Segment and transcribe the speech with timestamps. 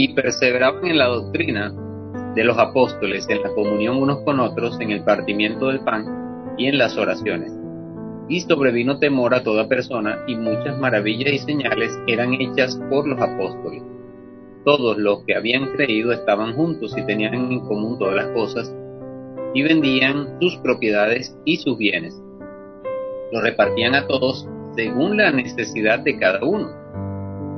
[0.00, 1.74] y perseveraban en la doctrina
[2.36, 6.66] de los apóstoles, en la comunión unos con otros, en el partimiento del pan y
[6.66, 7.52] en las oraciones.
[8.28, 13.20] Y sobrevino temor a toda persona, y muchas maravillas y señales eran hechas por los
[13.20, 13.82] apóstoles.
[14.64, 18.72] Todos los que habían creído estaban juntos y tenían en común todas las cosas,
[19.52, 22.14] y vendían sus propiedades y sus bienes.
[23.32, 26.77] Los repartían a todos según la necesidad de cada uno,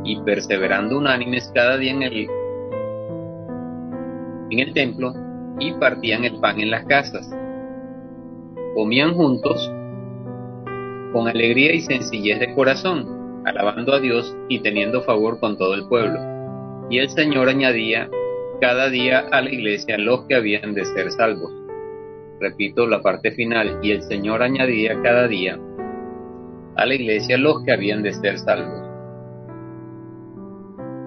[0.05, 2.29] y perseverando unánimes cada día en el
[4.51, 5.15] en el templo
[5.59, 7.31] y partían el pan en las casas.
[8.75, 9.71] Comían juntos
[11.13, 15.87] con alegría y sencillez de corazón, alabando a Dios y teniendo favor con todo el
[15.89, 16.19] pueblo.
[16.89, 18.09] Y el Señor añadía
[18.61, 21.53] cada día a la iglesia los que habían de ser salvos.
[22.41, 25.59] Repito la parte final, y el Señor añadía cada día
[26.77, 28.90] a la iglesia los que habían de ser salvos.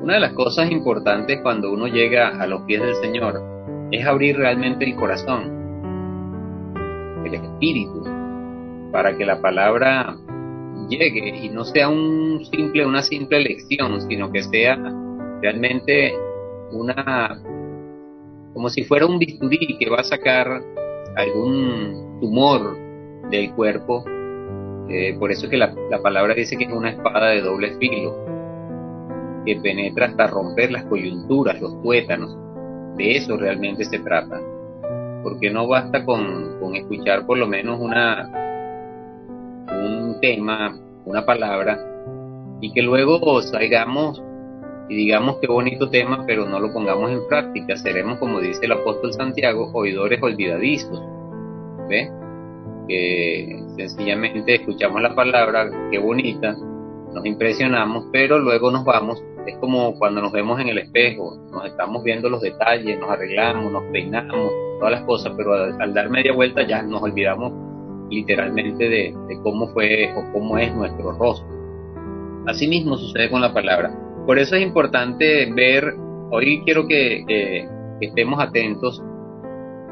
[0.03, 3.41] Una de las cosas importantes cuando uno llega a los pies del Señor
[3.89, 5.49] es abrir realmente el corazón,
[7.25, 8.03] el espíritu,
[8.91, 10.17] para que la palabra
[10.89, 14.75] llegue y no sea una simple lección, sino que sea
[15.41, 16.13] realmente
[16.73, 17.41] una,
[18.53, 20.61] como si fuera un bisturí que va a sacar
[21.15, 22.77] algún tumor
[23.31, 24.03] del cuerpo.
[24.89, 28.22] Eh, por eso es que la palabra dice que es una espada de doble filo
[29.45, 32.37] que penetra hasta romper las coyunturas, los tuétanos.
[32.97, 34.39] De eso realmente se trata.
[35.23, 38.29] Porque no basta con, escuchar por lo menos una,
[39.67, 41.77] un tema, una palabra,
[42.61, 44.23] y que luego salgamos
[44.89, 47.75] y digamos qué bonito tema, pero no lo pongamos en práctica.
[47.77, 51.01] Seremos, como dice el apóstol Santiago, oidores olvidadizos.
[51.89, 52.09] ¿Ve?
[52.87, 56.55] Que sencillamente escuchamos la palabra, qué bonita,
[57.13, 61.65] nos impresionamos, pero luego nos vamos es como cuando nos vemos en el espejo, nos
[61.65, 66.33] estamos viendo los detalles, nos arreglamos, nos peinamos, todas las cosas, pero al, dar media
[66.33, 67.53] vuelta ya nos olvidamos
[68.09, 71.47] literalmente de, cómo fue o cómo es nuestro rostro.
[72.47, 73.91] Así mismo sucede con la palabra.
[74.25, 75.95] Por eso es importante ver,
[76.31, 77.67] hoy quiero que,
[78.01, 79.01] estemos atentos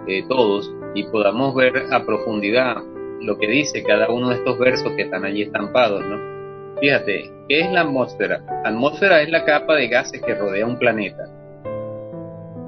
[0.07, 2.77] eh, todos y podamos ver a profundidad
[3.21, 6.40] lo que dice cada uno de estos versos que están allí estampados, ¿no?
[6.79, 8.41] Fíjate, ¿qué es la atmósfera?
[8.63, 11.23] La atmósfera es la capa de gases que rodea un planeta.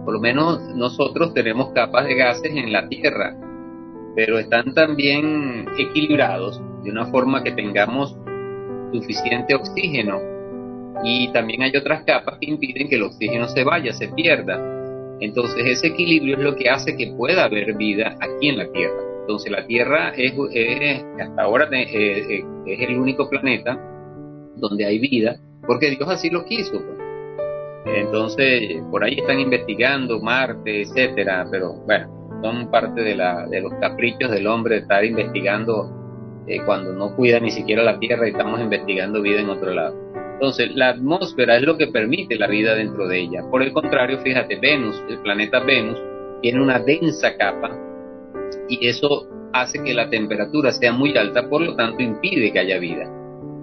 [0.03, 3.36] Por lo menos nosotros tenemos capas de gases en la Tierra,
[4.16, 8.16] pero están también equilibrados de una forma que tengamos
[8.92, 10.19] suficiente oxígeno.
[11.03, 14.59] Y también hay otras capas que impiden que el oxígeno se vaya, se pierda.
[15.22, 19.02] Entonces ese equilibrio es lo que hace que pueda haber vida aquí en la Tierra.
[19.22, 20.34] Entonces la Tierra es,
[21.19, 23.80] hasta ahora eh, eh, es el único planeta
[24.56, 26.72] donde hay vida, porque Dios así lo quiso.
[26.72, 27.03] Pues.
[27.86, 33.74] Entonces, por ahí están investigando Marte, etcétera, pero bueno, son parte de, la, de los
[33.75, 38.31] caprichos del hombre de estar investigando eh, cuando no cuida ni siquiera la Tierra y
[38.31, 39.96] estamos investigando vida en otro lado.
[40.34, 43.44] Entonces, la atmósfera es lo que permite la vida dentro de ella.
[43.50, 45.97] Por el contrario, fíjate, Venus, el planeta Venus,
[46.42, 47.72] tiene una densa capa
[48.68, 52.78] y eso hace que la temperatura sea muy alta, por lo tanto impide que haya
[52.80, 53.09] vida.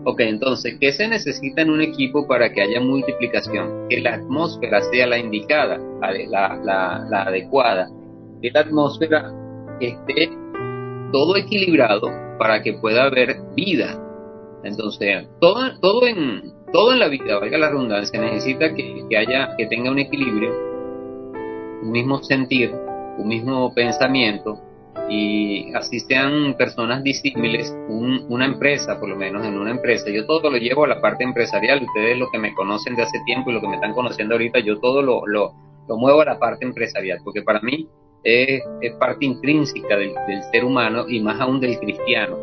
[0.04, 3.86] Ok, entonces, ¿qué se necesita en un equipo para que haya multiplicación?
[3.90, 7.88] Que la atmósfera sea la indicada, la, adecuada,
[8.40, 9.30] que la atmósfera
[9.78, 10.30] esté
[11.12, 14.00] todo equilibrado para que pueda haber vida.
[14.64, 19.54] Entonces, todo, todo, en, todo en la vida, valga la redundancia, necesita que, que haya,
[19.58, 20.50] que tenga un equilibrio,
[21.82, 22.72] un mismo sentir,
[23.18, 24.62] un mismo pensamiento,
[25.10, 30.48] y así sean personas disímiles, una empresa, por lo menos en una empresa, yo todo
[30.48, 33.54] lo llevo a la parte empresarial, ustedes lo que me conocen de hace tiempo y
[33.54, 35.52] lo que me están conociendo ahorita, yo todo lo, lo,
[35.88, 37.88] muevo a la parte empresarial, porque para mí
[38.22, 38.62] es,
[39.00, 42.38] parte intrínseca del, del, ser humano y más aún del cristiano,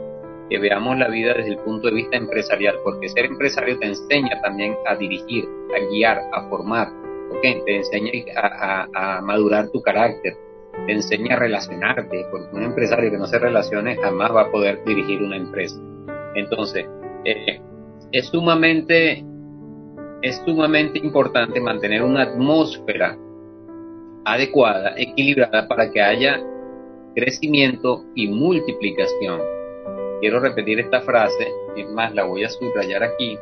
[0.49, 4.41] que veamos la vida desde el punto de vista empresarial, porque ser empresario te enseña
[4.41, 6.89] también a dirigir, a guiar, a formar,
[7.31, 7.61] ¿okay?
[7.65, 10.35] te enseña a madurar tu carácter
[10.87, 14.83] te enseña a relacionarte, porque un empresario que no se relacione jamás va a poder
[14.85, 15.79] dirigir una empresa.
[16.33, 16.87] Entonces,
[17.25, 17.61] eh,
[18.11, 19.23] es sumamente
[20.21, 23.17] es sumamente importante mantener una atmósfera
[24.25, 26.41] adecuada, equilibrada para que haya
[27.15, 29.41] crecimiento y multiplicación.
[30.19, 33.37] Quiero repetir esta frase, es más, la voy a subrayar aquí,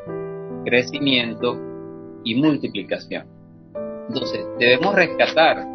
[0.66, 1.58] crecimiento
[2.24, 3.26] y multiplicación.
[4.10, 5.66] Entonces, debemos rescatar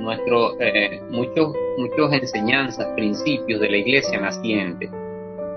[0.00, 4.90] nuestro, eh, muchos, muchos enseñanzas, principios de la iglesia naciente.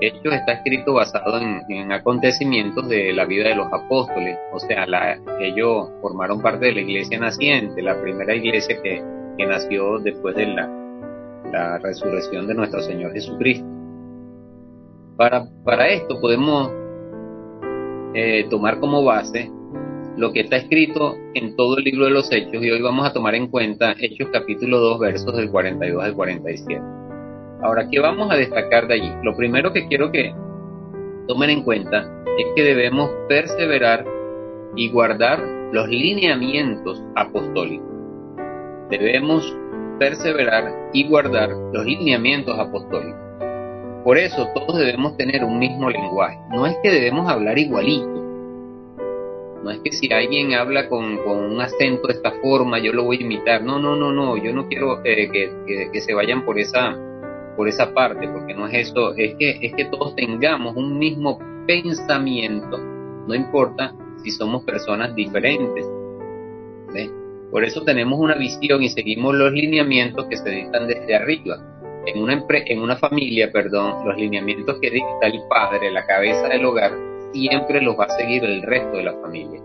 [0.01, 4.85] Hechos está escrito basado en, acontecimientos de la vida de los apóstoles, o sea,
[5.41, 9.03] ellos formaron parte de la iglesia naciente, la primera iglesia que,
[9.45, 13.65] nació después de la, resurrección de nuestro Señor Jesucristo.
[15.17, 16.71] Para, para esto podemos
[18.13, 19.51] eh, tomar como base
[20.17, 23.13] lo que está escrito en todo el libro de los Hechos y hoy vamos a
[23.13, 26.81] tomar en cuenta Hechos capítulo 2 versos del 42 al 47.
[27.61, 29.11] Ahora, ¿qué vamos a destacar de allí?
[29.23, 30.33] Lo primero que quiero que
[31.27, 34.05] tomen en cuenta es que debemos perseverar
[34.75, 35.39] y guardar
[35.71, 37.87] los lineamientos apostólicos.
[38.89, 39.55] Debemos
[39.99, 43.19] perseverar y guardar los lineamientos apostólicos.
[44.03, 46.39] Por eso todos debemos tener un mismo lenguaje.
[46.49, 48.18] No es que debemos hablar igualito,
[49.63, 53.17] no es que si alguien habla con, un acento de esta forma, yo lo voy
[53.17, 53.63] a imitar.
[53.63, 54.37] No, no, no, no.
[54.37, 55.29] Yo no quiero eh,
[55.91, 56.97] que, se vayan por esa,
[57.55, 59.13] por esa parte, porque no es eso.
[59.15, 62.77] Es que, es que todos tengamos un mismo pensamiento.
[63.27, 65.85] No importa si somos personas diferentes.
[67.51, 71.57] Por eso tenemos una visión y seguimos los lineamientos que se dictan desde arriba.
[72.05, 76.65] En una, en una familia, perdón, los lineamientos que dicta el padre, la cabeza del
[76.65, 76.91] hogar,
[77.33, 79.61] siempre los va a seguir el resto de la familia.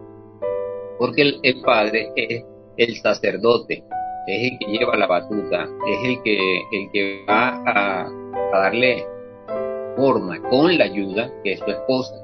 [0.98, 2.44] Porque el, padre es
[2.76, 3.82] el sacerdote,
[4.26, 6.36] es el que lleva la batuta, es el que,
[6.72, 8.10] el que va a,
[8.52, 9.04] darle
[9.96, 12.14] forma con la ayuda que es su esposa.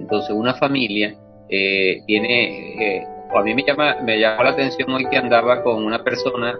[0.00, 1.14] Entonces una familia
[1.48, 5.84] eh, tiene, eh, a mí me llama, me llamó la atención hoy que andaba con
[5.84, 6.58] una persona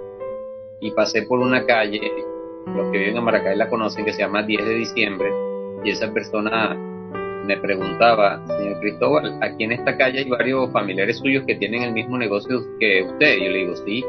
[0.81, 2.00] y pasé por una calle,
[2.67, 5.31] los que viven en Maracay la conocen, que se llama 10 de diciembre,
[5.84, 6.76] y esa persona
[7.47, 11.93] me preguntaba, señor Cristóbal, aquí en esta calle hay varios familiares suyos que tienen el
[11.93, 13.39] mismo negocio que usted.
[13.39, 14.05] Yo le digo, sí,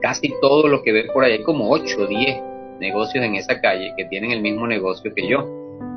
[0.00, 2.42] casi todo lo que ve por ahí, hay como 8 o 10
[2.80, 5.46] negocios en esa calle que tienen el mismo negocio que yo,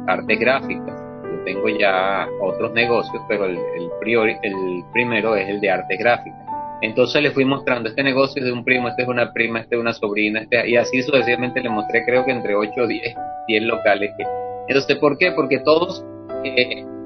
[0.08, 1.02] artes gráficas.
[1.24, 3.60] Yo tengo ya otros negocios, pero el,
[4.00, 6.40] priori, el primero es el de artes gráficas.
[6.82, 9.82] Entonces le fui mostrando, este negocio de un primo, este es una prima, este es
[9.82, 13.16] una sobrina, este, y así sucesivamente le mostré creo que entre 8 o 10,
[13.48, 14.12] 10 locales.
[14.18, 14.24] Que,
[14.70, 15.34] entonces, ¿por qué?
[15.34, 16.06] Porque todos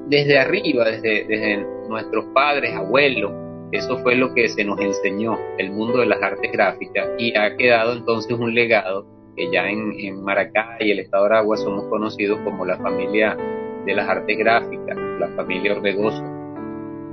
[0.08, 3.32] desde arriba, desde, nuestros padres, abuelos,
[3.72, 7.56] eso fue lo que se nos enseñó, el mundo de las artes gráficas, y ha
[7.56, 12.38] quedado entonces un legado que ya en, en Maracay y el estado Aragua somos conocidos
[12.40, 13.36] como la familia
[13.84, 16.22] de las artes gráficas, la familia Orbegoso.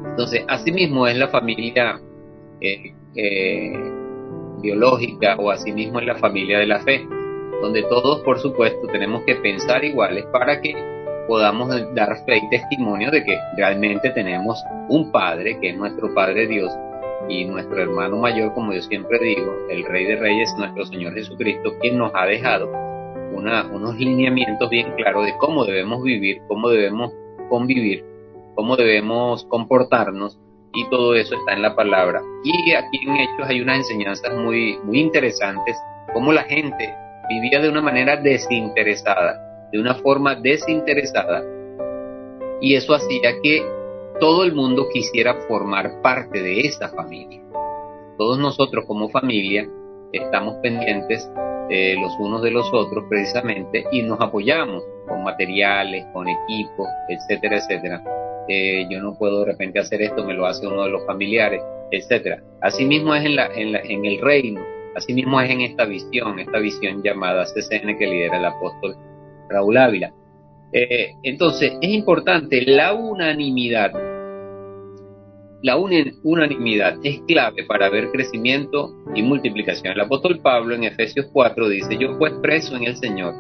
[0.06, 2.00] Entonces, asimismo es la familia
[2.60, 3.74] eh, eh,
[4.62, 7.06] biológica o asimismo es la familia de la fe,
[7.62, 10.76] donde todos, por supuesto, tenemos que pensar iguales para que
[11.28, 16.48] podamos dar fe y testimonio de que realmente tenemos un Padre, que es nuestro Padre
[16.48, 16.72] Dios,
[17.30, 21.74] y nuestro hermano mayor, como yo siempre digo, el Rey de Reyes, nuestro Señor Jesucristo,
[21.80, 22.70] quien nos ha dejado
[23.34, 27.12] unos lineamientos bien claros de cómo debemos vivir, cómo debemos
[27.50, 28.06] convivir,
[28.56, 30.40] cómo debemos comportarnos,
[30.74, 32.22] y todo eso está en la palabra.
[32.44, 35.78] Y aquí en Hechos hay unas enseñanzas muy, muy interesantes,
[36.14, 36.94] cómo la gente
[37.30, 41.44] vivía de una manera desinteresada de una forma desinteresada
[42.62, 43.64] y eso hacía que
[44.20, 47.42] todo el mundo quisiera formar parte de esa familia.
[48.18, 49.68] Todos nosotros como familia
[50.14, 51.28] estamos pendientes
[51.72, 58.04] los unos de los otros precisamente y nos apoyamos con materiales, con equipos, etcétera, etcétera.
[58.48, 61.62] Eh, yo no puedo de repente hacer esto, me lo hace uno de los familiares,
[61.92, 62.44] etcétera.
[62.62, 64.62] Asimismo es en, la, en, la, en el reino,
[64.96, 68.96] asimismo es en esta visión, esta visión llamada CCN que lidera el apóstol
[69.52, 70.14] Raúl Ávila.
[70.74, 73.92] Eh, entonces, es importante la unanimidad.
[75.64, 79.94] La unanimidad es clave para ver crecimiento y multiplicación.
[79.94, 83.36] El apóstol Pablo en Efesios 4 dice, yo pues preso en el Señor,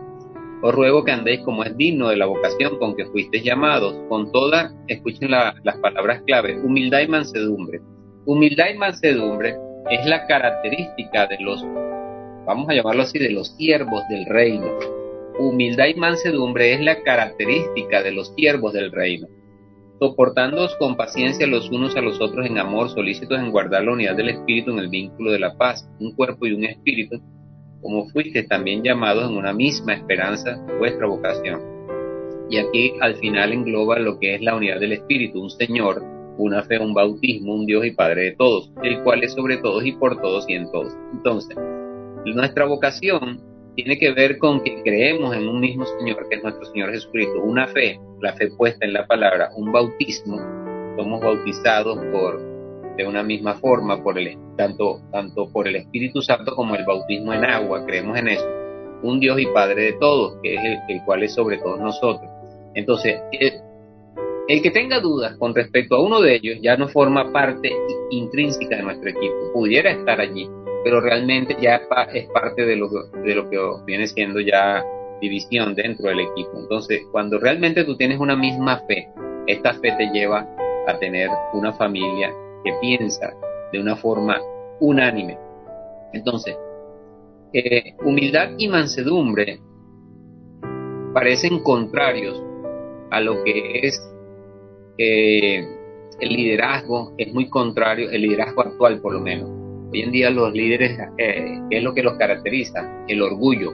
[0.61, 4.31] os ruego que andéis como es digno de la vocación con que fuisteis llamados, con
[4.31, 7.81] toda, escuchen las palabras clave, humildad y mansedumbre.
[8.25, 9.55] Humildad y mansedumbre
[9.89, 11.65] es la característica de los,
[12.45, 15.00] vamos a llamarlo así, de los siervos del reino
[15.47, 19.27] humildad y mansedumbre es la característica de los siervos del reino,
[19.99, 24.15] soportándoos con paciencia los unos a los otros en amor, solícitos en guardar la unidad
[24.15, 27.21] del Espíritu en el vínculo de la paz, un cuerpo y un espíritu,
[27.81, 31.59] como fuiste también llamados en una misma esperanza vuestra vocación.
[32.49, 36.03] Y aquí al final engloba lo que es la unidad del Espíritu, un Señor,
[36.37, 39.85] una fe, un bautismo, un Dios y Padre de todos, el cual es sobre todos
[39.85, 40.93] y por todos y en todos.
[41.13, 41.57] Entonces,
[42.25, 46.65] nuestra vocación tiene que ver con que creemos en un mismo Señor, que es nuestro
[46.65, 50.37] Señor Jesucristo, una fe, la fe puesta en la palabra, un bautismo,
[50.97, 52.51] somos bautizados por
[52.97, 57.33] de una misma forma por el tanto tanto por el Espíritu Santo como el bautismo
[57.33, 58.47] en agua, creemos en eso.
[59.03, 62.29] Un Dios y Padre de todos, que es el, el cual es sobre todos nosotros.
[62.73, 63.21] Entonces,
[64.47, 67.71] el, que tenga dudas con respecto a uno de ellos ya no forma parte
[68.11, 69.53] intrínseca de nuestro equipo.
[69.53, 70.47] Pudiera estar allí,
[70.83, 71.81] pero realmente ya
[72.13, 74.83] es parte de lo, de lo que viene siendo ya
[75.21, 76.51] división dentro del equipo.
[76.57, 79.09] Entonces, cuando realmente tú tienes una misma fe,
[79.47, 80.47] esta fe te lleva
[80.87, 82.31] a tener una familia
[82.63, 83.33] que piensa
[83.71, 84.39] de una forma
[84.79, 85.37] unánime.
[86.13, 86.57] Entonces,
[87.53, 89.59] eh, humildad y mansedumbre
[91.13, 92.41] parecen contrarios
[93.11, 94.01] a lo que es
[94.97, 95.67] eh,
[96.19, 99.60] el liderazgo, es muy contrario, el liderazgo actual por lo menos.
[99.91, 103.05] Hoy en día los líderes, eh, ¿qué es lo que los caracteriza?
[103.07, 103.73] El orgullo,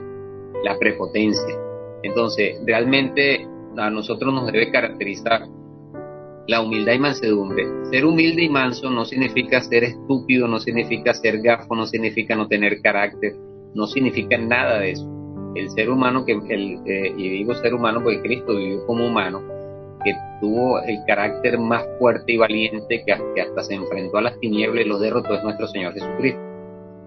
[0.64, 1.54] la prepotencia.
[2.02, 3.46] Entonces, realmente
[3.76, 5.42] a nosotros nos debe caracterizar
[6.46, 7.66] la humildad y mansedumbre.
[7.90, 12.48] Ser humilde y manso no significa ser estúpido, no significa ser gafo, no significa no
[12.48, 13.34] tener carácter,
[13.74, 15.18] no significa nada de eso
[15.54, 19.42] el ser humano, que el, eh, y digo ser humano porque Cristo vivió como humano,
[20.04, 24.84] que tuvo el carácter más fuerte y valiente, que, hasta se enfrentó a las tinieblas
[24.84, 26.40] y los derrotó, es nuestro Señor Jesucristo.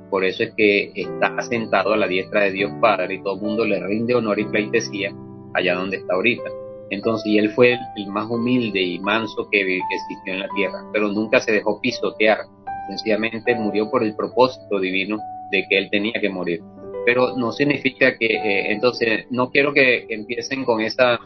[0.10, 3.42] Por eso es que está sentado a la diestra de Dios Padre y todo el
[3.42, 5.14] mundo le rinde honor y pleitesía
[5.54, 6.50] allá donde está ahorita.
[6.90, 11.08] Entonces, y él fue el, más humilde y manso que, existió en la tierra, pero
[11.08, 12.40] nunca se dejó pisotear.
[12.90, 15.18] Sencillamente murió por el propósito divino
[15.52, 16.62] de que él tenía que morir
[17.06, 21.20] pero no significa que eh, entonces no quiero que empiecen con esa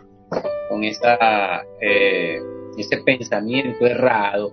[0.69, 2.39] con esa eh,
[2.77, 4.51] ese pensamiento errado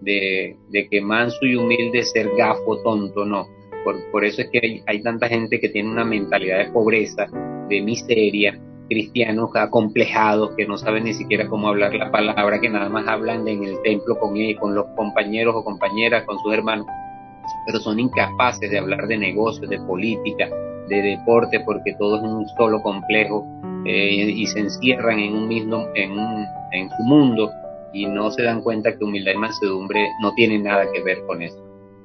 [0.00, 0.56] de,
[0.90, 3.46] que manso y humilde ser gafo tonto no.
[3.84, 7.26] Por, por eso es que hay, tanta gente que tiene una mentalidad de pobreza
[7.68, 8.58] de miseria
[8.88, 13.46] cristianos acomplejados que no saben ni siquiera cómo hablar la palabra que nada más hablan
[13.46, 16.86] en el templo con él, con los compañeros o compañeras con sus hermanos
[17.66, 20.48] pero son incapaces de hablar de negocios, de política,
[20.88, 23.46] de deporte, porque todo es un solo complejo
[23.84, 26.12] eh, y se encierran en un mismo, en,
[26.72, 27.50] en su mundo
[27.92, 31.42] y no se dan cuenta que humildad y mansedumbre no tienen nada que ver con
[31.42, 31.56] eso.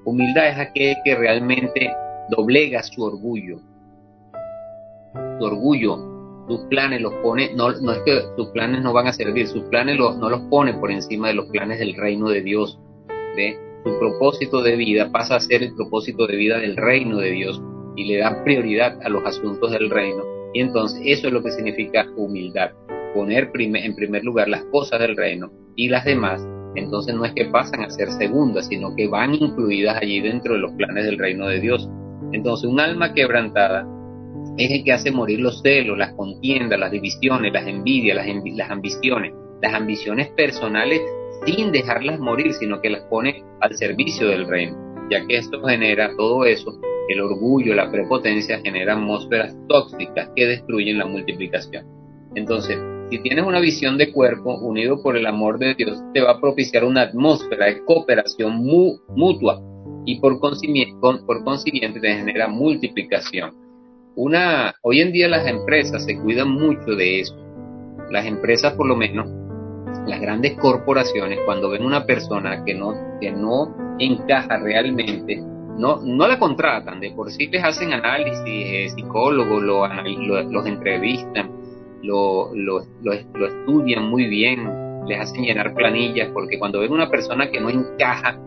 [0.05, 1.91] Humildad es aquel que realmente
[2.29, 3.59] doblega su orgullo.
[5.39, 5.97] Su orgullo,
[6.47, 9.63] sus planes los pone, no, no es que sus planes no van a servir, sus
[9.63, 12.79] planes no los pone por encima de los planes del reino de Dios.
[13.35, 13.57] ¿ve?
[13.83, 17.61] su propósito de vida pasa a ser el propósito de vida del reino de Dios
[17.95, 20.23] y le da prioridad a los asuntos del reino.
[20.53, 22.71] Y entonces eso es lo que significa humildad,
[23.13, 26.45] poner en primer lugar las cosas del reino y las demás,
[26.75, 30.59] entonces no es que pasan a ser segundas, sino que van incluidas allí dentro de
[30.59, 31.89] los planes del reino de Dios.
[32.31, 33.87] Entonces un alma quebrantada
[34.57, 38.71] es el que hace morir los celos, las contiendas, las divisiones, las envidias, las, las
[38.71, 39.33] ambiciones.
[39.61, 41.01] Las ambiciones personales
[41.45, 44.77] sin dejarlas morir, sino que las pone al servicio del reino,
[45.09, 46.73] ya que esto genera todo eso,
[47.09, 51.85] el orgullo, la prepotencia, genera atmósferas tóxicas que destruyen la multiplicación.
[52.35, 52.77] Entonces,
[53.09, 56.41] si tienes una visión de cuerpo unido por el amor de Dios, te va a
[56.41, 58.63] propiciar una atmósfera de cooperación
[59.15, 59.61] mutua
[60.05, 63.53] y por consiguiente, por consiguiente te genera multiplicación.
[64.15, 67.35] Una, hoy en día las empresas se cuidan mucho de eso.
[68.09, 69.27] Las empresas por lo menos
[70.07, 75.41] las grandes corporaciones cuando ven una persona que no, que no encaja realmente,
[75.77, 81.51] no, no la contratan, de por sí les hacen análisis, eh, psicólogos lo, los entrevistan,
[82.01, 87.49] lo, lo, lo, estudian muy bien, les hacen llenar planillas, porque cuando ven una persona
[87.49, 88.39] que no encaja,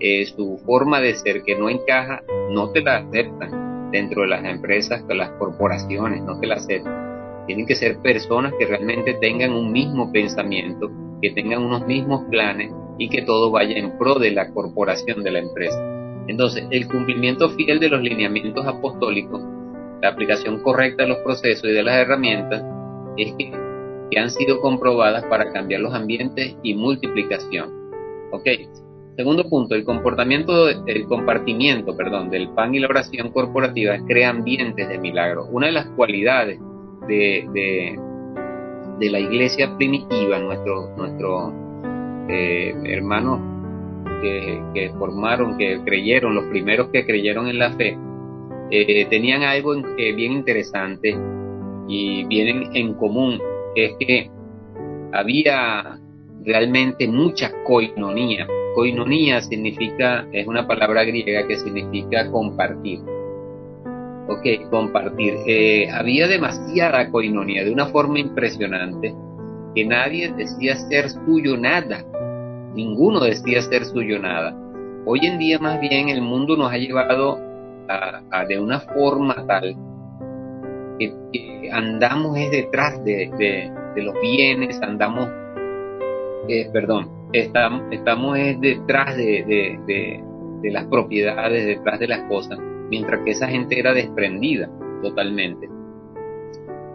[0.00, 4.44] eh, su forma de ser que no encaja, no te la aceptan dentro de las
[4.44, 7.06] empresas, de las corporaciones, no te la aceptan
[7.46, 10.90] tienen que ser personas que realmente tengan un mismo pensamiento,
[11.22, 15.30] que tengan unos mismos planes y que todo vaya en pro de la corporación de
[15.30, 15.95] la empresa.
[16.28, 19.42] Entonces, el cumplimiento fiel de los lineamientos apostólicos,
[20.02, 22.64] la aplicación correcta de los procesos y de las herramientas,
[23.16, 23.52] es que,
[24.16, 27.68] han sido comprobadas para cambiar los ambientes y multiplicación.
[28.32, 28.48] ¿Ok?
[29.16, 34.88] Segundo punto, el comportamiento, el compartimiento, perdón, del pan y la oración corporativa crea ambientes
[34.88, 35.46] de milagro.
[35.46, 36.60] Una de las cualidades
[37.08, 37.98] de,
[39.00, 41.52] la iglesia primitiva, nuestros nuestro,
[42.28, 42.74] eh,
[44.20, 47.98] que, formaron, que creyeron, los primeros que creyeron en la fe,
[48.70, 51.16] eh, tenían algo eh, bien interesante
[51.88, 53.40] y vienen en común,
[53.74, 54.30] es que
[55.12, 55.98] había
[56.44, 58.46] realmente mucha coinonía.
[58.74, 63.00] Coinonía significa, es una palabra griega que significa compartir.
[64.28, 65.34] Ok, compartir.
[65.46, 69.14] Eh, había demasiada coinonía de una forma impresionante
[69.74, 72.04] que nadie decía ser suyo nada.
[72.76, 74.54] Ninguno decía ser suyo nada.
[75.06, 77.38] Hoy en día más bien el mundo nos ha llevado
[77.88, 79.74] a, de una forma tal
[80.98, 85.30] que, andamos es detrás de, los bienes, andamos,
[86.48, 90.22] eh, perdón, estamos, estamos detrás de,
[90.60, 92.58] de las propiedades, detrás de las cosas,
[92.90, 94.68] mientras que esa gente era desprendida
[95.02, 95.66] totalmente.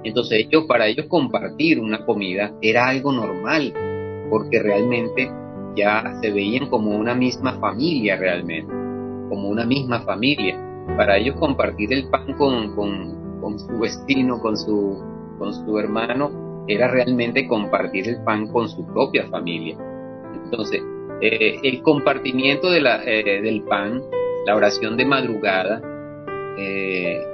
[0.04, 3.74] Entonces ellos, para ellos compartir una comida era algo normal,
[4.30, 5.41] porque realmente
[5.76, 8.72] ya se veían como una misma familia realmente,
[9.30, 10.58] como una misma familia.
[10.98, 15.02] Para ellos compartir el pan con, con, su vecino, con su,
[15.38, 19.78] con su hermano, era realmente compartir el pan con su propia familia.
[20.44, 20.82] Entonces,
[21.22, 24.02] eh, el compartimiento de la, eh, del pan,
[24.46, 25.82] la oración de madrugada,
[26.58, 27.26] eh,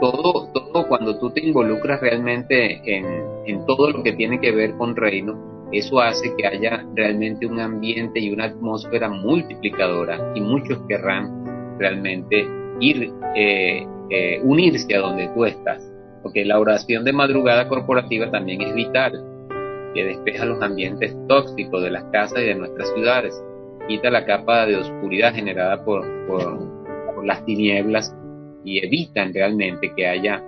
[0.00, 3.06] todo, todo cuando tú te involucras realmente en,
[3.46, 7.58] en todo lo que tiene que ver con reino, eso hace que haya realmente un
[7.58, 12.46] ambiente y una atmósfera multiplicadora y muchos querrán realmente
[12.80, 15.90] ir, eh, eh, unirse a donde tú estás.
[16.22, 19.12] Porque la oración de madrugada corporativa también es vital,
[19.94, 23.42] que despeja los ambientes tóxicos de las casas y de nuestras ciudades,
[23.88, 26.04] quita la capa de oscuridad generada por,
[27.24, 28.12] las tinieblas
[28.64, 30.42] y evitan realmente que haya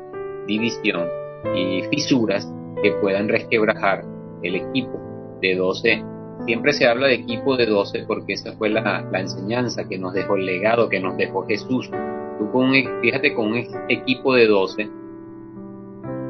[0.49, 1.07] división
[1.55, 2.53] y fisuras
[2.83, 4.03] que puedan resquebrajar
[4.43, 6.05] el equipo de 12.
[6.47, 10.37] Siempre se habla de equipo de 12 porque esa fue la, enseñanza que nos dejó
[10.37, 11.91] el legado, que nos dejó Jesús.
[12.39, 12.73] Tú con
[13.03, 14.91] fíjate con un equipo de 12,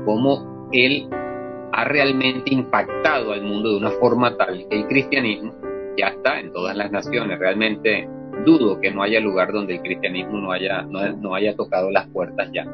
[0.05, 1.09] cómo Él
[1.73, 5.53] ha realmente impactado al mundo de una forma tal que el cristianismo
[5.97, 7.39] ya está en todas las naciones.
[7.39, 8.09] Realmente
[8.45, 12.51] dudo que no haya lugar donde el cristianismo no haya, no, haya tocado las puertas
[12.53, 12.65] ya.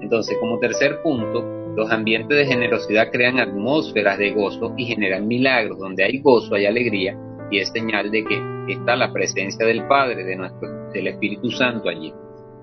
[0.00, 1.44] Entonces, como tercer punto,
[1.76, 5.78] los ambientes de generosidad crean atmósferas de gozo y generan milagros.
[5.78, 7.18] Donde hay gozo, hay alegría
[7.50, 11.88] y es señal de que está la presencia del Padre, de nuestro, del Espíritu Santo
[11.88, 12.12] allí.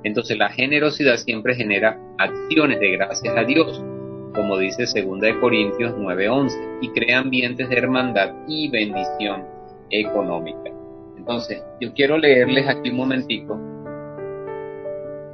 [0.03, 3.83] Entonces la generosidad siempre genera acciones de gracias a Dios,
[4.33, 9.45] como dice 2 de Corintios 9:11, y crea ambientes de hermandad y bendición
[9.91, 10.71] económica.
[11.17, 13.59] Entonces, yo quiero leerles aquí un momentico.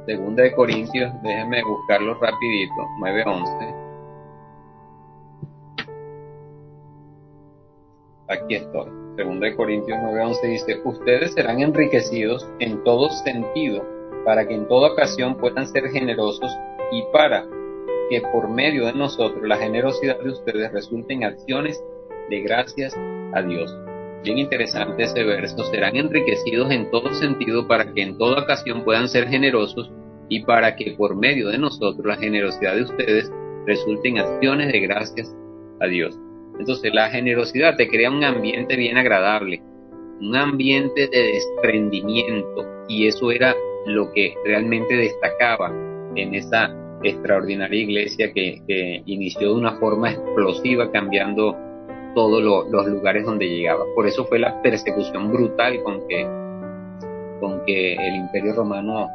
[0.04, 3.67] Segunda de Corintios, déjenme buscarlo rapidito, 9.11.
[8.28, 8.90] Aquí estoy.
[9.16, 13.82] Segunda de Corintios 9.11 dice, ustedes serán enriquecidos en todo sentido,
[14.24, 16.50] para que en toda ocasión puedan ser generosos
[16.92, 17.46] y para
[18.10, 21.82] que por medio de nosotros la generosidad de ustedes resulte en acciones
[22.28, 22.94] de gracias
[23.32, 23.74] a Dios.
[24.22, 25.64] Bien interesante ese verso.
[25.64, 29.90] Serán enriquecidos en todo sentido para que en toda ocasión puedan ser generosos
[30.28, 33.32] y para que por medio de nosotros la generosidad de ustedes
[33.64, 35.34] resulte en acciones de gracias
[35.80, 36.18] a Dios.
[36.58, 39.62] Entonces la generosidad te crea un ambiente bien agradable,
[40.20, 43.54] un ambiente de desprendimiento y eso era
[43.86, 45.72] lo que realmente destacaba
[46.16, 51.56] en esa extraordinaria iglesia que, inició de una forma explosiva cambiando
[52.14, 53.84] todos los lugares donde llegaba.
[53.94, 56.24] Por eso fue la persecución brutal con que,
[57.40, 59.08] con que el imperio romano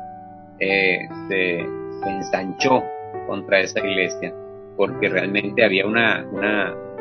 [0.60, 1.60] eh, se,
[2.06, 2.84] ensanchó
[3.28, 4.34] contra esa iglesia,
[4.76, 6.26] porque realmente había una,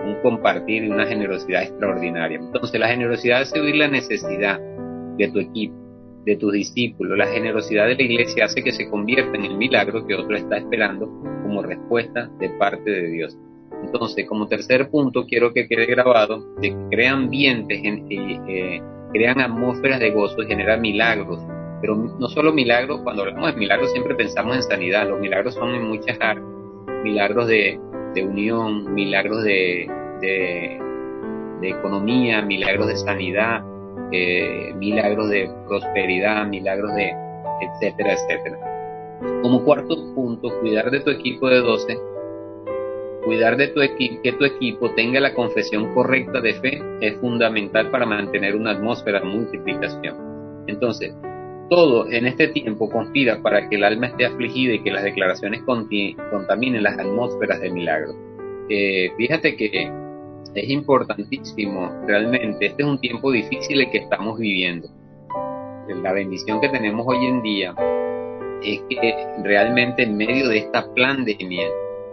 [0.04, 2.38] un compartir y una generosidad extraordinaria.
[2.38, 4.60] Entonces la generosidad es oír la necesidad
[5.18, 5.74] de tu equipo,
[6.24, 7.18] de tus discípulos.
[7.18, 10.58] La generosidad de la iglesia hace que se convierta en el milagro que otro está
[10.58, 11.06] esperando
[11.42, 13.36] como respuesta de parte de Dios.
[13.84, 18.80] Entonces, como tercer punto, quiero que quede grabado que crean ambientes, eh,
[19.12, 21.40] crean atmósferas de gozo y generan milagros.
[21.80, 25.08] Pero no solo milagros, cuando hablamos de milagros siempre pensamos en sanidad.
[25.08, 26.46] Los milagros son en muchas áreas.
[27.02, 27.80] Milagros de,
[28.20, 33.64] unión, milagros de, de, economía, milagros de sanidad,
[34.10, 37.12] eh, milagros de prosperidad, milagros de
[37.60, 38.58] etcétera, etcétera.
[39.42, 42.12] Como cuarto punto, cuidar de tu equipo de 12
[43.24, 43.80] Cuidar de tu
[44.22, 49.20] que tu equipo tenga la confesión correcta de fe es fundamental para mantener una atmósfera
[49.20, 50.16] de multiplicación.
[50.66, 51.14] Entonces,
[51.72, 55.62] todo en este tiempo conspira para que el alma esté afligida y que las declaraciones
[55.62, 58.12] contaminen las atmósferas de milagro.
[58.68, 59.90] Eh, fíjate que
[60.54, 64.86] es importantísimo, realmente, este es un tiempo difícil el que estamos viviendo.
[66.02, 67.74] La bendición que tenemos hoy en día
[68.62, 71.68] es que realmente en medio de esta pandemia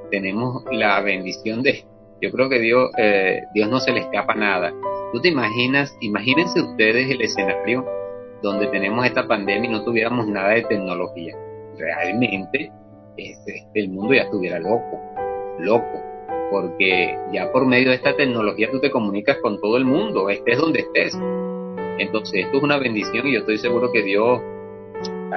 [0.09, 1.83] tenemos la bendición de,
[2.21, 4.73] yo creo que Dios, eh, Dios no se le escapa nada.
[5.11, 7.98] Tú te imaginas, imagínense ustedes el escenario
[8.41, 11.35] donde tenemos esta pandemia y no tuviéramos nada de tecnología.
[11.77, 12.71] Realmente
[13.17, 14.99] este, el mundo ya estuviera loco,
[15.59, 16.01] loco,
[16.51, 20.57] porque ya por medio de esta tecnología tú te comunicas con todo el mundo, estés
[20.57, 21.17] donde estés.
[21.97, 24.41] Entonces esto es una bendición y yo estoy seguro que Dios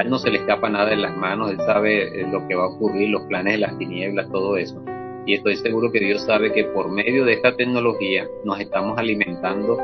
[0.01, 2.65] él no se le escapa nada de las manos, él sabe eh, lo que va
[2.65, 4.83] a ocurrir, los planes de las tinieblas, todo eso.
[5.27, 9.79] y estoy seguro que Dios sabe que por medio de esta tecnología nos estamos alimentando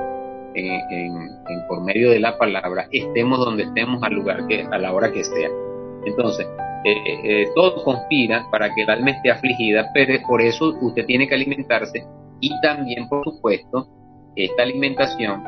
[0.58, 5.12] en, por medio de la palabra, estemos donde estemos al lugar que, a la hora
[5.12, 5.48] que sea.
[6.04, 6.46] Entonces,
[6.84, 6.94] eh,
[7.24, 11.34] eh, todo conspira para que el alma esté afligida, pero por eso usted tiene que
[11.34, 12.06] alimentarse
[12.40, 13.88] y también, por supuesto,
[14.36, 15.42] esta alimentación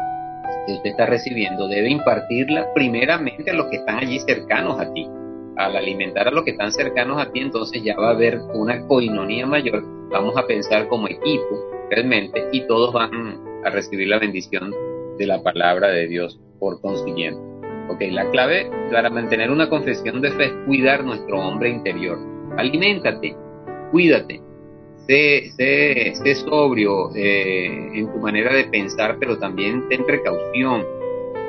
[0.66, 5.09] que usted está recibiendo debe impartirla primeramente a los que están allí cercanos a ti.
[5.57, 8.87] Al alimentar a los que están cercanos a ti, entonces ya va a haber una
[8.87, 9.85] coinonía mayor.
[10.11, 14.73] Vamos a pensar como equipo realmente y todos van a recibir la bendición
[15.20, 17.38] de la palabra de Dios por consiguiente.
[17.90, 22.18] Ok, la clave para mantener una confesión de fe es cuidar nuestro hombre interior.
[22.56, 23.37] Aliméntate,
[23.92, 24.40] cuídate,
[25.06, 30.87] sé, sé, sobrio eh, en tu manera de pensar, pero también ten precaución.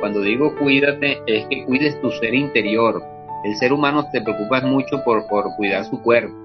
[0.02, 3.02] Cuando digo cuídate, es que cuides tu ser interior.
[3.46, 6.36] El ser humano te preocupa mucho por, por cuidar su cuerpo,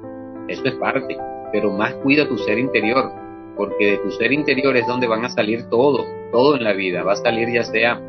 [0.46, 1.18] eso es parte,
[1.50, 3.25] pero más cuida tu ser interior
[3.56, 7.02] porque de tu ser interior es donde van a salir todo, todo en la vida.
[7.02, 8.00] Va a salir ya sea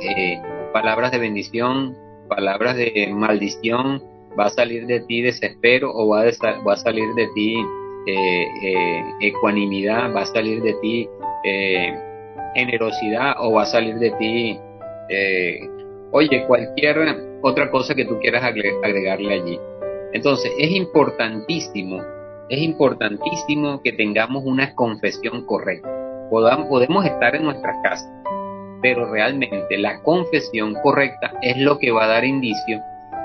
[0.00, 0.40] eh,
[0.72, 1.96] palabras de bendición,
[2.28, 4.02] palabras de maldición,
[4.38, 7.56] va a salir de ti desespero o va a, va a salir de ti
[8.06, 11.08] eh, eh, ecuanimidad, va a salir de ti
[12.54, 14.58] generosidad o va a salir de ti,
[16.10, 16.98] oye, cualquier
[17.40, 19.58] otra cosa que tú quieras agregarle allí.
[20.12, 22.02] Entonces es importantísimo
[22.50, 25.88] es importantísimo que tengamos una confesión correcta.
[26.28, 28.12] podemos estar en nuestras casas,
[28.82, 32.80] pero realmente la confesión correcta es lo que va a dar indicio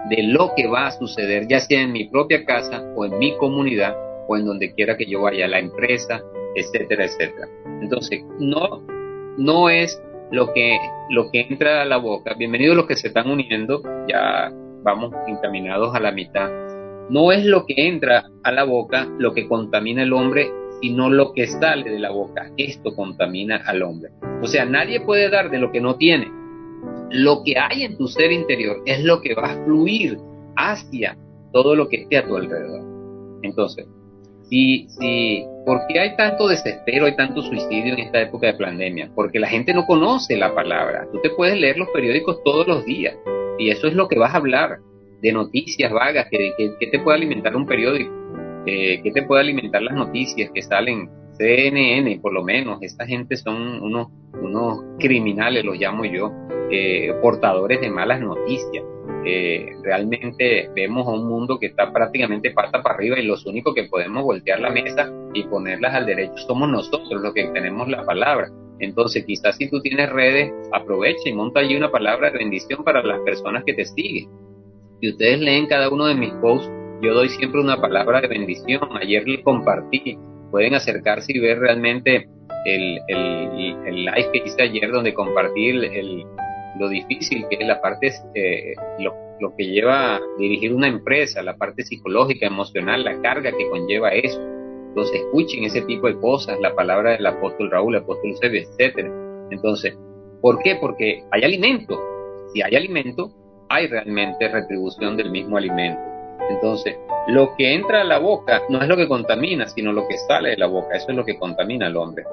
[0.10, 3.36] de lo que va a suceder, ya sea en mi propia casa o en mi
[3.38, 3.96] comunidad
[4.28, 6.22] o en donde quiera que yo vaya, la empresa,
[6.56, 7.48] etcétera, etcétera.
[7.82, 8.84] Entonces, no,
[9.38, 10.00] no es
[10.32, 10.78] lo que,
[11.10, 12.36] lo que entra a la boca.
[12.38, 14.52] Bienvenidos los que se están uniendo, ya
[14.84, 16.65] vamos encaminados a la mitad
[17.10, 21.34] no es lo que entra a la boca lo que contamina al hombre, sino lo
[21.34, 22.52] que sale de la boca.
[22.58, 24.12] Esto contamina al hombre.
[24.42, 26.32] O sea, nadie puede dar de lo que no tiene.
[27.12, 30.18] Lo que hay en tu ser interior es lo que va a fluir
[30.56, 31.18] hacia
[31.54, 32.84] todo lo que esté a tu alrededor.
[33.44, 33.86] Entonces,
[34.50, 39.12] si, si, ¿por qué hay tanto desespero, hay tanto suicidio en esta época de pandemia?
[39.16, 41.08] Porque la gente no conoce la palabra.
[41.12, 43.16] Tú te puedes leer los periódicos todos los días
[43.58, 44.80] y eso es lo que vas a hablar
[45.22, 48.12] de noticias vagas que, que, te puede alimentar un periódico,
[48.66, 53.82] que te puede alimentar las noticias que salen, CNN por lo menos, esta gente son
[53.82, 54.08] unos,
[54.42, 56.32] unos criminales, los llamo yo,
[56.72, 58.84] eh, portadores de malas noticias.
[59.28, 63.86] Eh, realmente vemos un mundo que está prácticamente pata para arriba y los únicos que
[63.86, 68.50] podemos voltear la mesa y ponerlas al derecho somos nosotros los que tenemos la palabra.
[68.80, 73.04] Entonces quizás si tú tienes redes, aprovecha y monta allí una palabra de bendición para
[73.04, 74.30] las personas que te siguen.
[75.02, 78.82] Si ustedes leen cada uno de mis posts, yo doy siempre una palabra de bendición.
[79.02, 80.18] Ayer les compartí,
[80.52, 82.28] pueden acercarse y ver realmente
[82.66, 86.26] el, el, live que hice ayer donde compartí el,
[86.80, 91.84] lo difícil que es la parte, eh, lo, que lleva dirigir una empresa, la parte
[91.84, 94.42] psicológica, emocional, la carga que conlleva eso.
[94.90, 99.12] Entonces escuchen ese tipo de cosas, la palabra del apóstol Raúl, el apóstol Eusebio, etcétera.
[99.52, 99.98] Entonces,
[100.42, 100.78] ¿por qué?
[100.80, 102.00] Porque hay alimento.
[102.54, 103.32] Si hay alimento,
[103.70, 106.02] hay realmente retribución del mismo alimento.
[106.50, 106.96] Entonces,
[107.28, 110.52] lo que entra a la boca no es lo que contamina, sino lo que sale
[110.52, 110.96] de la boca.
[110.96, 112.24] Eso es lo que contamina al hombre.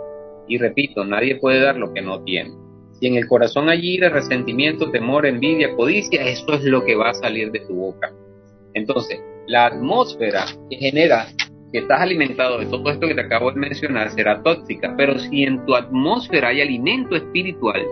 [0.49, 2.53] Y repito, nadie puede dar lo que no tiene.
[2.93, 7.11] Si en el corazón hay ira, resentimiento, temor, envidia, codicia, eso es lo que va
[7.11, 8.13] a salir de tu boca.
[8.75, 11.27] Entonces, la atmósfera que genera
[11.73, 15.45] que estás alimentado de todo esto que te acabo de mencionar será tóxica, pero si
[15.45, 17.83] en tu atmósfera hay alimento espiritual,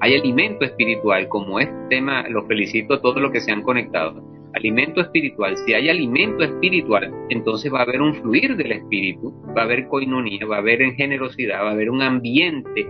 [0.00, 4.22] hay alimento espiritual, como este tema, los felicito a todos los que se han conectado.
[4.54, 9.62] Alimento espiritual, si hay alimento espiritual, entonces va a haber un fluir del espíritu, va
[9.62, 12.86] a haber coinonía, va a haber generosidad, va a haber un ambiente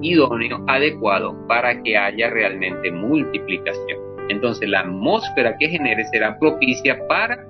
[0.00, 3.98] idóneo, adecuado para que haya realmente multiplicación.
[4.28, 7.46] Entonces la atmósfera que genere será propicia para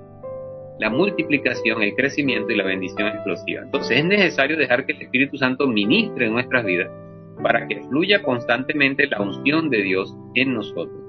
[0.79, 3.61] la multiplicación, el crecimiento y la bendición explosiva.
[3.61, 6.89] Entonces es necesario dejar que el Espíritu Santo ministre en nuestras vidas
[7.41, 10.99] para que fluya constantemente la unción de Dios en nosotros.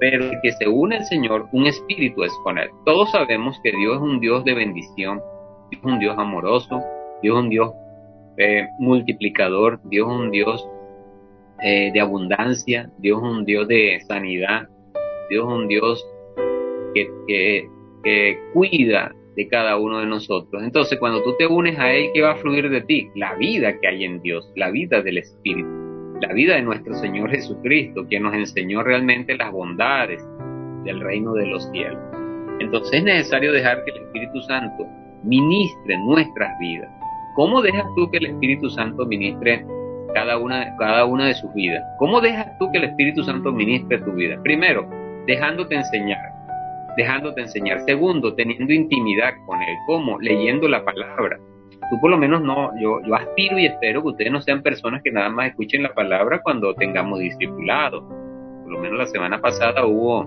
[0.00, 2.68] Pero que se une el Señor, un espíritu es con Él.
[2.84, 5.20] Todos sabemos que Dios es un Dios de bendición,
[5.70, 6.80] Dios es un Dios amoroso,
[7.22, 7.72] Dios es un Dios
[8.36, 10.68] eh, multiplicador, Dios es un Dios
[11.62, 14.68] eh, de abundancia, Dios es un Dios de sanidad,
[15.30, 16.06] Dios es un Dios
[17.26, 20.64] que cuida de cada uno de nosotros.
[20.64, 23.08] Entonces, cuando tú te unes a Él, ¿qué va a fluir de ti?
[23.14, 25.68] La vida que hay en Dios, la vida del Espíritu,
[26.20, 30.20] la vida de nuestro Señor Jesucristo, quien nos enseñó realmente las bondades
[30.82, 32.02] del reino de los cielos.
[32.58, 34.84] Entonces es necesario dejar que el Espíritu Santo
[35.22, 36.90] ministre nuestras vidas.
[37.36, 39.64] ¿Cómo dejas tú que el Espíritu Santo ministre
[40.14, 41.84] cada una, cada una de sus vidas?
[42.00, 44.42] ¿Cómo dejas tú que el Espíritu Santo ministre tu vida?
[44.42, 44.90] Primero,
[45.28, 46.27] dejándote enseñar,
[46.98, 47.80] dejándote enseñar.
[47.86, 49.76] Segundo, teniendo intimidad con Él.
[49.86, 50.18] ¿Cómo?
[50.20, 51.38] Leyendo la palabra.
[51.90, 55.00] Tú por lo menos no, yo, yo aspiro y espero que ustedes no sean personas
[55.02, 58.06] que nada más escuchen la palabra cuando tengamos discipulado.
[58.64, 60.24] Por lo menos la semana pasada hubo,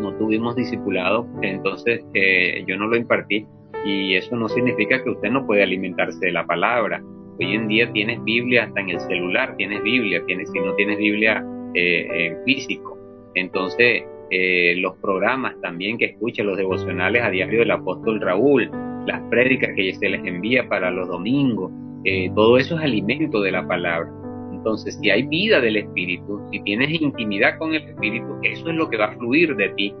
[0.00, 3.46] no tuvimos discipulado, entonces eh, yo no lo impartí
[3.84, 7.00] y eso no significa que usted no puede alimentarse de la palabra.
[7.38, 10.98] Hoy en día tienes Biblia hasta en el celular, tienes Biblia, tienes, si no tienes
[10.98, 12.98] Biblia eh, en físico.
[13.34, 18.70] Entonces, eh, los programas también que escucha, los devocionales a diario del apóstol Raúl,
[19.06, 21.72] las prédicas que se les envía para los domingos,
[22.04, 24.08] eh, todo eso es alimento de la palabra.
[24.52, 28.88] Entonces, si hay vida del Espíritu, si tienes intimidad con el Espíritu, eso es lo
[28.88, 29.94] que va a fluir de ti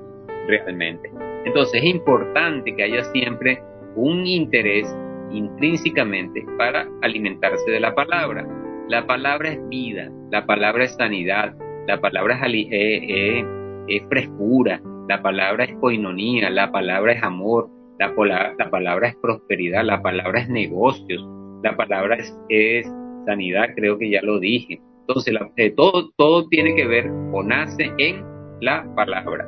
[0.46, 1.10] realmente.
[1.44, 3.62] Entonces, es importante que haya siempre
[3.96, 4.94] un interés
[5.32, 8.46] intrínsecamente para alimentarse de la palabra.
[8.88, 11.54] La palabra es vida, la palabra es sanidad,
[11.86, 13.44] la palabra es,
[13.90, 19.84] es, frescura, la palabra es coinonía, la palabra es amor, la, la, palabra es prosperidad,
[19.84, 21.26] la palabra es negocios,
[21.62, 22.16] la palabra
[22.48, 22.92] es,
[23.26, 24.80] sanidad, creo que ya lo dije.
[25.00, 28.24] Entonces, eh, todo, todo tiene que ver o nace en
[28.60, 29.46] la palabra.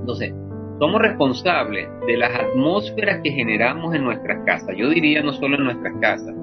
[0.00, 0.32] Entonces,
[0.78, 4.76] somos responsables de las atmósferas que generamos en nuestras casas.
[4.76, 6.34] Yo diría no solo en nuestras casas,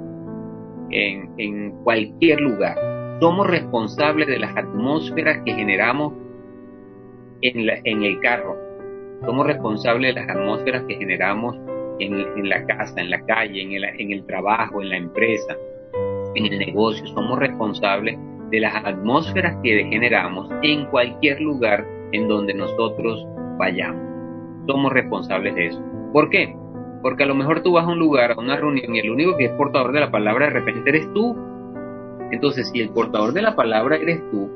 [0.89, 2.75] en, en cualquier lugar.
[3.21, 6.13] Somos responsables de las atmósferas que generamos
[7.41, 8.57] en, el carro.
[9.25, 11.55] Somos responsables de las atmósferas que generamos
[11.99, 15.55] en, en la casa, en la calle, en el, en el trabajo, en la empresa,
[16.35, 17.05] en el negocio.
[17.07, 18.17] Somos responsables
[18.49, 23.25] de las atmósferas que generamos en cualquier lugar en donde nosotros
[23.57, 24.11] vayamos
[24.67, 25.81] somos responsables de eso.
[26.13, 26.55] ¿Por qué?
[27.01, 29.37] Porque a lo mejor tú vas a un lugar, a una reunión, y el único
[29.37, 31.35] que es portador de la palabra de repente eres tú.
[32.31, 34.49] Entonces, si el portador de la palabra eres tú,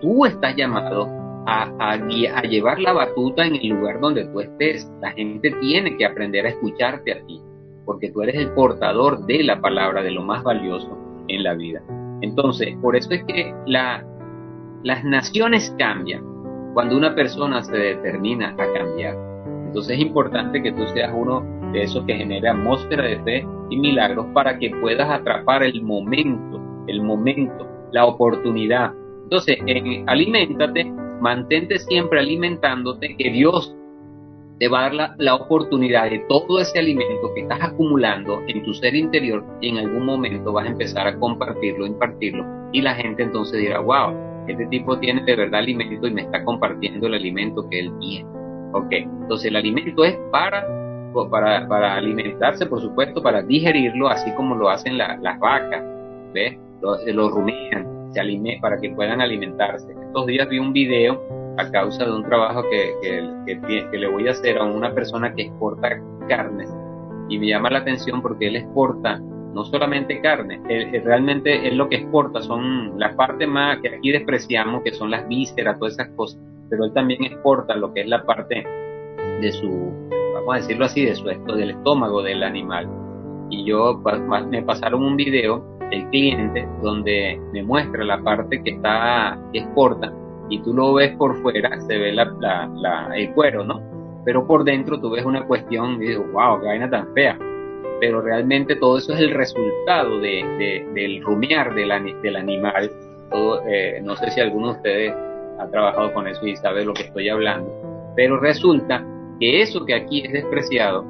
[0.00, 1.08] tú estás llamado
[1.46, 1.96] a,
[2.42, 4.90] llevar la batuta en el lugar donde tú estés.
[5.00, 7.40] La gente tiene que aprender a escucharte a ti,
[7.84, 10.96] porque tú eres el portador de la palabra, de lo más valioso
[11.28, 11.82] en la vida.
[12.20, 14.04] Entonces, por eso es que la,
[14.82, 16.24] las naciones cambian
[16.74, 19.16] cuando una persona se determina a cambiar.
[19.66, 23.76] Entonces es importante que tú seas uno de esos que genere atmósfera de fe y
[23.76, 28.92] milagros para que puedas atrapar el momento, el momento, la oportunidad.
[29.24, 29.58] Entonces,
[30.06, 33.74] aliméntate, mantente siempre alimentándote, que Dios
[34.58, 38.72] te va a dar la, oportunidad de todo ese alimento que estás acumulando en tu
[38.72, 43.24] ser interior y en algún momento vas a empezar a compartirlo, impartirlo y la gente
[43.24, 44.14] entonces dirá, wow,
[44.46, 48.28] este tipo tiene de verdad alimento y me está compartiendo el alimento que él tiene.
[48.72, 50.66] Ok, entonces el alimento es para,
[51.30, 55.82] para, para alimentarse, por supuesto, para digerirlo, así como lo hacen las vacas,
[56.32, 56.58] ¿ves?
[56.80, 59.92] Lo, lo rumian se alime, para que puedan alimentarse.
[59.92, 61.20] Estos días vi un video
[61.58, 62.94] a causa de un trabajo que,
[63.46, 66.72] que, que, le voy a hacer a una persona que exporta carnes
[67.28, 70.60] y me llama la atención porque él exporta no solamente carne,
[71.04, 75.28] realmente él lo que exporta son las partes más que aquí despreciamos, que son las
[75.28, 78.64] vísceras, todas esas cosas pero él también exporta lo que es la parte
[79.40, 79.92] de su,
[80.34, 82.88] vamos a decirlo así, de su del estómago del animal.
[83.50, 84.02] Y yo
[84.48, 90.12] me pasaron un video, el cliente, donde me muestra la parte que está, que exporta,
[90.48, 93.80] y tú lo ves por fuera, se ve la, el cuero, ¿no?
[94.24, 97.38] Pero por dentro tú ves una cuestión y dices, wow, qué vaina tan fea.
[98.00, 102.90] Pero realmente todo eso es el resultado de, del rumiar del, animal.
[103.30, 105.14] Todo, eh, no sé si alguno de ustedes
[105.58, 107.70] ha trabajado con eso y sabe lo que estoy hablando.
[108.16, 109.04] Pero resulta
[109.38, 111.04] que eso que aquí es despreciado,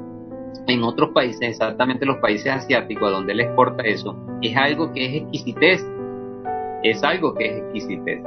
[0.67, 5.05] en otros países, exactamente los países asiáticos, a donde él exporta eso, es algo que
[5.05, 5.85] es exquisitez.
[6.83, 8.21] Es algo que es exquisitez.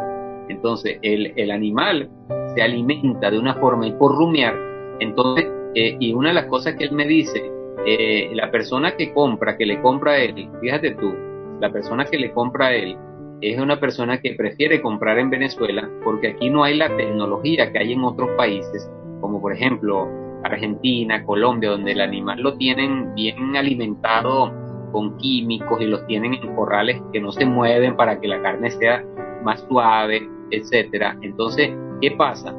[0.48, 2.10] Entonces, el, el animal
[2.54, 4.54] se alimenta de una forma y por rumiar,
[5.00, 7.52] entonces, eh, y una de las cosas que él me dice,
[7.86, 11.14] eh, la persona que compra, que le compra a él, fíjate tú,
[11.60, 12.96] la persona que le compra a él,
[13.40, 17.78] es una persona que prefiere comprar en Venezuela porque aquí no hay la tecnología que
[17.78, 20.08] hay en otros países, como por ejemplo
[20.44, 24.52] Argentina, Colombia, donde el animal lo tienen bien alimentado
[24.92, 28.70] con químicos y los tienen en corrales que no se mueven para que la carne
[28.70, 29.04] sea
[29.44, 31.16] más suave, etcétera.
[31.22, 31.70] Entonces,
[32.00, 32.54] ¿qué pasa?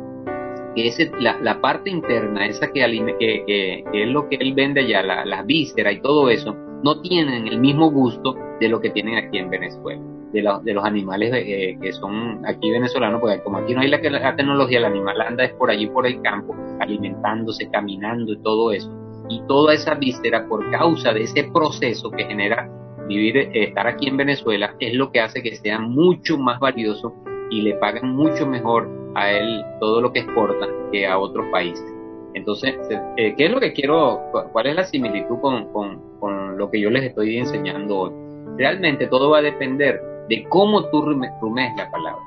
[0.75, 2.81] Que ese, la, parte interna, esa que,
[3.19, 3.43] que,
[3.91, 7.47] que, es lo que él vende allá, la, las vísceras y todo eso, no tienen
[7.47, 11.77] el mismo gusto de lo que tienen aquí en Venezuela de, de los animales eh,
[11.81, 13.99] que son aquí venezolanos, porque como aquí no hay la,
[14.35, 18.91] tecnología, el animal anda es por allí por el campo, alimentándose, caminando y todo eso.
[19.29, 22.69] y toda esa víscera por causa de ese proceso que genera
[23.07, 27.13] vivir, eh, estar aquí en Venezuela, es lo que hace que sea mucho más valioso
[27.49, 31.85] y le pagan mucho mejor a él todo lo que exporta que a otros países.
[32.33, 32.75] Entonces,
[33.17, 34.21] eh, ¿qué es lo que quiero?
[34.51, 38.11] ¿Cuál es la similitud con, con, con, lo que yo les estoy enseñando hoy?
[38.57, 41.31] Realmente todo va a depender de cómo tú rumes
[41.75, 42.23] la palabra.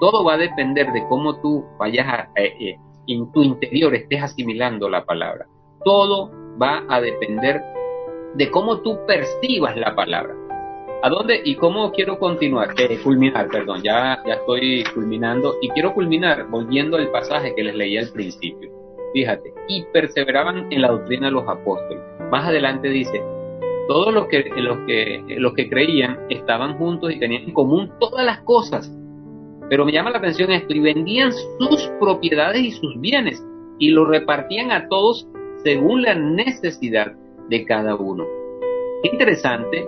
[0.00, 2.76] Todo va a depender de cómo tú vayas a, eh,
[3.06, 5.46] en tu interior estés asimilando la palabra.
[5.84, 6.30] Todo
[6.60, 7.62] va a depender
[8.34, 10.34] de cómo tú percibas la palabra.
[11.02, 12.70] ¿A dónde y cómo quiero continuar?
[12.78, 17.74] Eh, culminar, perdón, ya, ya estoy culminando y quiero culminar volviendo al pasaje que les
[17.74, 18.70] leí al principio.
[19.12, 22.02] Fíjate, y perseveraban en la doctrina los apóstoles.
[22.30, 23.22] Más adelante dice,
[23.88, 28.24] todos los que, los que, los que creían estaban juntos y tenían en común todas
[28.24, 28.90] las cosas.
[29.68, 33.44] Pero me llama la atención esto, y vendían sus propiedades y sus bienes
[33.78, 35.26] y lo repartían a todos
[35.62, 37.12] según la necesidad
[37.48, 38.24] de cada uno.
[39.02, 39.86] Interesante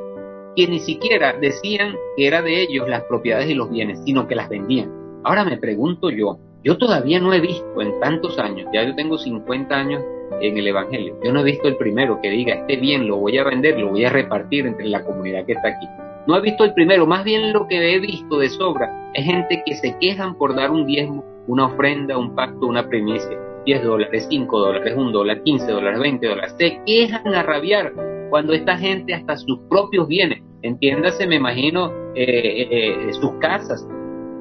[0.56, 4.34] que ni siquiera decían que era de ellos las propiedades y los bienes, sino que
[4.34, 4.90] las vendían.
[5.22, 9.18] Ahora me pregunto yo, yo todavía no he visto en tantos años, ya yo tengo
[9.18, 10.02] 50 años
[10.40, 13.38] en el Evangelio, yo no he visto el primero que diga, este bien lo voy
[13.38, 15.86] a vender, lo voy a repartir entre la comunidad que está aquí.
[16.26, 19.62] No he visto el primero, más bien lo que he visto de sobra es gente
[19.64, 23.38] que se quejan por dar un diezmo, una ofrenda, un pacto, una primicia.
[23.64, 26.54] 10 dólares, 5 dólares, 1 dólar, 15 dólares, 20 dólares.
[26.58, 27.92] Se quejan a rabiar
[28.30, 33.86] cuando esta gente hasta sus propios bienes, entiéndase, me imagino, eh, eh, sus casas,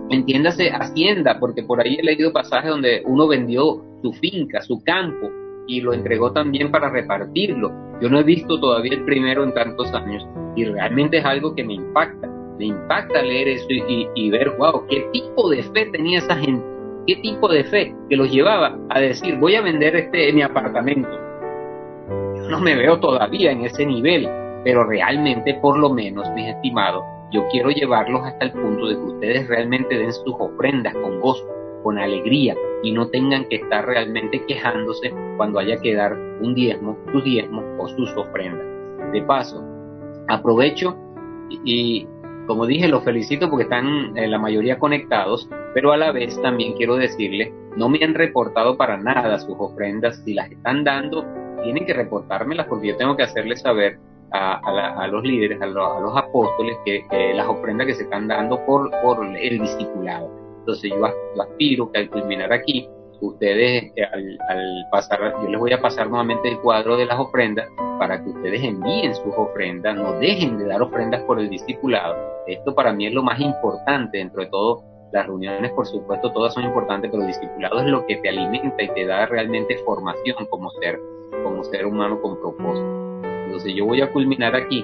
[0.10, 5.30] entiéndase Hacienda, porque por ahí he leído pasajes donde uno vendió su finca, su campo,
[5.68, 7.72] y lo entregó también para repartirlo.
[8.02, 10.26] Yo no he visto todavía el primero en tantos años,
[10.56, 12.28] y realmente es algo que me impacta.
[12.58, 16.76] Me impacta leer eso y, ver, wow, qué tipo de fe tenía esa gente
[17.06, 21.10] qué tipo de fe que los llevaba a decir voy a vender este mi apartamento.
[22.36, 24.28] Yo no me veo todavía en ese nivel,
[24.64, 29.02] pero realmente por lo menos, mis estimados, yo quiero llevarlos hasta el punto de que
[29.02, 31.48] ustedes realmente den sus ofrendas con gozo,
[31.86, 36.98] con alegría y no tengan que estar realmente quejándose cuando haya que dar un diezmo,
[37.12, 38.66] sus diezmos o sus ofrendas.
[39.14, 39.64] De paso,
[40.28, 40.98] aprovecho
[41.64, 42.08] y,
[42.48, 46.74] como dije, los felicito porque están eh, la mayoría conectados, pero a la vez también
[46.74, 50.24] quiero decirles, no me han reportado para nada sus ofrendas.
[50.26, 51.24] Si las están dando,
[51.64, 54.00] tienen que reportármelas porque yo tengo que hacerles saber
[54.32, 59.24] a, los líderes, a, los apóstoles, que, las ofrendas que se están dando por, por
[59.24, 60.45] el discipulado.
[60.66, 61.06] Entonces yo,
[61.44, 62.90] aspiro que al culminar aquí,
[63.22, 64.04] ustedes eh,
[64.50, 67.68] al, pasar, yo les voy a pasar nuevamente el cuadro de las ofrendas
[68.00, 72.16] para que ustedes envíen sus ofrendas, no dejen de dar ofrendas por el discipulado.
[72.48, 74.84] Esto para mí es lo más importante dentro de todo.
[75.12, 78.82] Las reuniones, por supuesto, todas son importantes, pero el discipulado es lo que te alimenta
[78.82, 81.00] y te da realmente formación como ser,
[81.44, 83.22] como ser humano con propósito.
[83.46, 84.84] Entonces yo voy a culminar aquí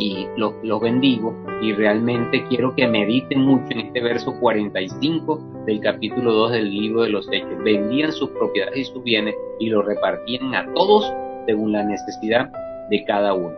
[0.00, 5.80] y los lo bendigo y realmente quiero que mediten mucho en este verso 45 del
[5.80, 7.62] capítulo 2 del libro de los Hechos.
[7.64, 11.12] Vendían sus propiedades y sus bienes y los repartían a todos
[11.46, 12.50] según la necesidad
[12.90, 13.54] de cada uno.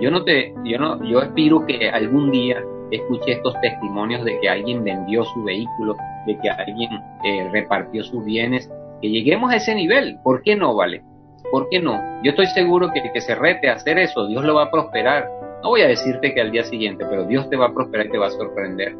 [0.00, 4.48] Yo no te, yo no, yo espero que algún día escuche estos testimonios de que
[4.48, 6.90] alguien vendió su vehículo, de que alguien
[7.24, 10.18] eh, repartió sus bienes, que lleguemos a ese nivel.
[10.22, 11.02] ¿Por qué no, vale?
[11.50, 12.00] ¿Por qué no?
[12.22, 14.70] Yo estoy seguro que el que se rete a hacer eso, Dios lo va a
[14.70, 15.28] prosperar.
[15.64, 18.10] No voy a decirte que al día siguiente, pero Dios te va a prosperar y
[18.10, 18.94] te va a sorprender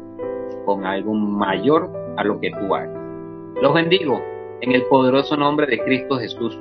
[0.65, 2.89] con algo mayor a lo que tú hagas.
[3.61, 4.19] Los bendigo
[4.61, 6.59] en el poderoso nombre de Cristo Jesús.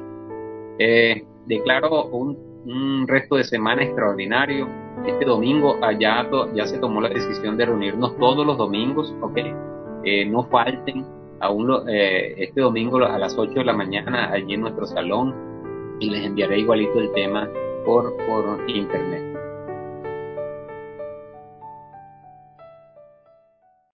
[0.78, 4.68] Eh, declaro un, resto de semana extraordinario.
[5.06, 9.38] Este domingo allá ya se tomó la decisión de reunirnos todos los domingos, ¿ok?
[10.04, 11.06] Eh, no falten
[11.88, 15.34] eh, este domingo a las 8 de la mañana allí en nuestro salón
[15.98, 17.48] y les enviaré igualito el tema
[17.86, 19.33] por, por internet.